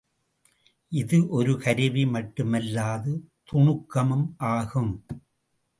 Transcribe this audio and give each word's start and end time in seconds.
இது 0.91 1.17
ஒரு 1.29 1.53
கருவி 1.57 2.05
மட்டுமல்லாது 2.05 3.13
துணுக்கமும் 3.51 4.27
ஆகும். 4.51 4.93